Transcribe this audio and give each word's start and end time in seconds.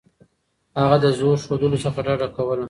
هغه 0.81 0.97
د 1.03 1.05
زور 1.19 1.37
ښودلو 1.45 1.77
څخه 1.85 1.99
ډډه 2.07 2.27
کوله. 2.35 2.59